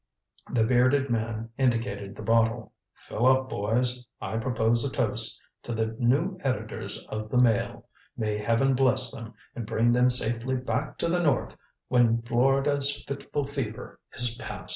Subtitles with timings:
[0.51, 2.73] The bearded man indicated the bottle.
[2.95, 4.07] "Fill up, boys.
[4.19, 5.39] I propose a toast.
[5.61, 7.85] To the new editors of the Mail.
[8.17, 11.55] May Heaven bless them and bring them safely back to the North
[11.87, 14.69] when Florida's fitful fever is past."